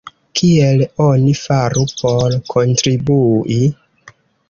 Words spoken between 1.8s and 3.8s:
por kontribui?